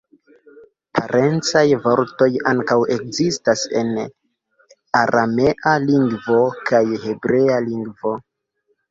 Parencaj 0.99 1.61
vortoj 1.81 2.29
ankaŭ 2.51 2.77
ekzistas 2.95 3.65
en 3.81 3.91
aramea 5.01 5.75
lingvo 5.83 6.39
kaj 6.71 6.81
hebrea 7.05 7.59
lingvo. 7.67 8.15